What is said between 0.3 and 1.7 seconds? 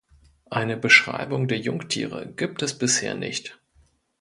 Eine Beschreibung der